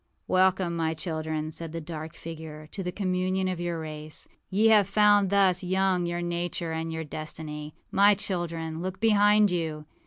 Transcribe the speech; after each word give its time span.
âWelcome, 0.27 0.71
my 0.71 0.95
children,â 0.95 1.53
said 1.53 1.73
the 1.73 1.79
dark 1.79 2.15
figure, 2.15 2.67
âto 2.71 2.83
the 2.83 2.91
communion 2.91 3.47
of 3.47 3.59
your 3.59 3.79
race. 3.79 4.27
Ye 4.49 4.69
have 4.69 4.87
found 4.87 5.29
thus 5.29 5.63
young 5.63 6.07
your 6.07 6.23
nature 6.23 6.71
and 6.71 6.91
your 6.91 7.03
destiny. 7.03 7.75
My 7.91 8.15
children, 8.15 8.81
look 8.81 8.99
behind 8.99 9.51
you! 9.51 9.85